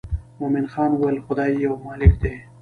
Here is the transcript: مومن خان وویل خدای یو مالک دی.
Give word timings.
مومن 0.39 0.65
خان 0.73 0.89
وویل 0.93 1.17
خدای 1.25 1.51
یو 1.65 1.73
مالک 1.85 2.13
دی. 2.21 2.35